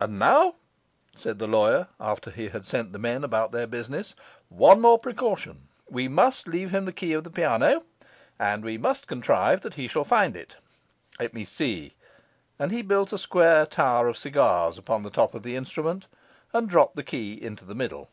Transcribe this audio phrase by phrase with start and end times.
[0.00, 0.56] 'And now,'
[1.14, 4.16] said the lawyer, after he had sent the men about their business,
[4.48, 5.68] 'one more precaution.
[5.88, 7.84] We must leave him the key of the piano,
[8.36, 10.56] and we must contrive that he shall find it.
[11.20, 11.94] Let me see.'
[12.58, 16.08] And he built a square tower of cigars upon the top of the instrument,
[16.52, 18.08] and dropped the key into the middle.